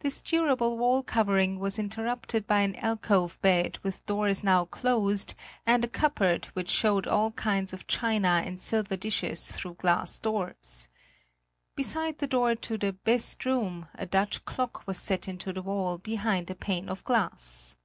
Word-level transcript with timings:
This 0.00 0.20
durable 0.20 0.76
wall 0.76 1.00
covering 1.04 1.60
was 1.60 1.78
interrupted 1.78 2.44
by 2.44 2.62
an 2.62 2.74
alcove 2.74 3.40
bed 3.40 3.78
with 3.84 4.04
doors 4.04 4.42
now 4.42 4.64
closed, 4.64 5.34
and 5.64 5.84
a 5.84 5.88
cupboard 5.88 6.46
which 6.54 6.68
showed 6.68 7.06
all 7.06 7.30
kinds 7.30 7.72
of 7.72 7.86
china 7.86 8.42
and 8.44 8.60
silver 8.60 8.96
dishes 8.96 9.52
through 9.52 9.74
glass 9.74 10.18
doors. 10.18 10.88
Beside 11.76 12.18
the 12.18 12.26
door 12.26 12.56
to 12.56 12.78
the 12.78 12.94
"best 12.94 13.44
room" 13.44 13.86
a 13.94 14.06
Dutch 14.06 14.44
clock 14.44 14.88
was 14.88 14.98
set 14.98 15.28
into 15.28 15.52
the 15.52 15.62
wall 15.62 15.98
behind 15.98 16.50
a 16.50 16.56
pane 16.56 16.88
of 16.88 17.04
glass. 17.04 17.76